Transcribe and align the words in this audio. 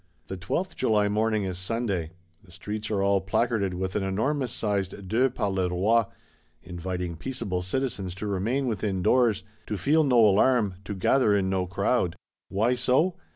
The 0.29 0.35
twelfth 0.35 0.75
July 0.75 1.07
morning 1.09 1.43
is 1.43 1.59
Sunday; 1.59 2.09
the 2.43 2.51
streets 2.51 2.89
are 2.89 3.03
all 3.03 3.21
placarded 3.21 3.75
with 3.75 3.95
an 3.95 4.01
enormous 4.01 4.51
sized 4.51 5.07
De 5.07 5.29
par 5.29 5.51
le 5.51 5.69
Roi, 5.69 6.05
"inviting 6.63 7.15
peaceable 7.15 7.61
citizens 7.61 8.15
to 8.15 8.25
remain 8.25 8.65
within 8.65 9.03
doors," 9.03 9.43
to 9.67 9.77
feel 9.77 10.03
no 10.03 10.25
alarm, 10.25 10.73
to 10.85 10.95
gather 10.95 11.35
in 11.37 11.51
no 11.51 11.67
crowd. 11.67 12.15
Why 12.49 12.73
so? 12.73 13.15